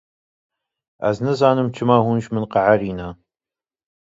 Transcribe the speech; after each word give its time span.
Ez 1.09 1.17
nizanim 1.25 1.67
çima 1.75 1.97
hûn 2.05 2.17
ji 2.23 2.29
min 2.33 2.45
qehrîne 2.53 3.09